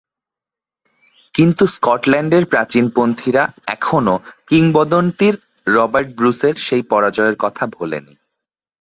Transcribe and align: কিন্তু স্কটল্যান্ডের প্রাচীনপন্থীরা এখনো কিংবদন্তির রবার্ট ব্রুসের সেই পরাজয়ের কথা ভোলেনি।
কিন্তু 1.35 1.63
স্কটল্যান্ডের 1.75 2.43
প্রাচীনপন্থীরা 2.45 3.43
এখনো 3.67 4.13
কিংবদন্তির 4.47 5.35
রবার্ট 5.67 6.09
ব্রুসের 6.17 6.55
সেই 6.67 6.83
পরাজয়ের 6.91 7.35
কথা 7.39 7.63
ভোলেনি। 7.75 8.13